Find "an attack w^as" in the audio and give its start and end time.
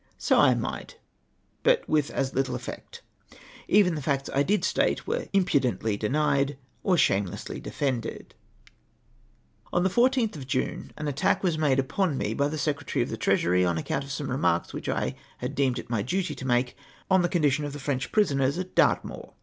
10.97-11.59